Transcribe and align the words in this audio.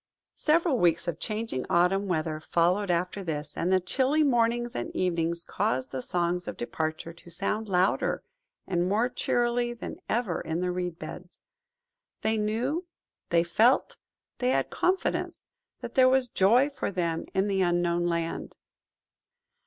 Several 0.39 0.79
weeks 0.79 1.07
of 1.07 1.19
changing 1.19 1.63
autumn 1.69 2.07
weather 2.07 2.39
followed 2.39 2.89
after 2.89 3.23
this, 3.23 3.55
and 3.55 3.71
the 3.71 3.79
chilly 3.79 4.23
mornings 4.23 4.73
and 4.73 4.89
evenings 4.95 5.43
caused 5.43 5.91
the 5.91 6.01
songs 6.01 6.47
of 6.47 6.57
departure 6.57 7.13
to 7.13 7.29
sound 7.29 7.69
louder 7.69 8.23
and 8.65 8.89
more 8.89 9.09
cheerily 9.09 9.73
than 9.73 9.97
ever 10.09 10.41
in 10.41 10.59
the 10.59 10.71
reed 10.71 10.97
beds. 10.97 11.39
They 12.23 12.35
knew, 12.39 12.83
they 13.29 13.43
felt, 13.43 13.97
they 14.39 14.49
had 14.49 14.71
confidence, 14.71 15.47
that 15.81 15.93
there 15.93 16.09
was 16.09 16.29
joy 16.29 16.71
for 16.71 16.89
them 16.89 17.25
in 17.35 17.47
the 17.47 17.61
Unknown 17.61 18.07
Land. 18.07 18.57